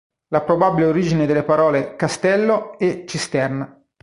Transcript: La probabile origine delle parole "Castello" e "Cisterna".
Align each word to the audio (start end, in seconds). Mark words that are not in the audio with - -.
La 0.29 0.41
probabile 0.41 0.87
origine 0.87 1.27
delle 1.27 1.43
parole 1.43 1.95
"Castello" 1.95 2.75
e 2.79 3.03
"Cisterna". 3.05 3.79